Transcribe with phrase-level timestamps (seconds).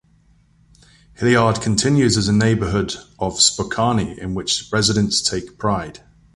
[1.19, 5.99] Hillyard continues as a neighborhood of Spokane in which residents take pride.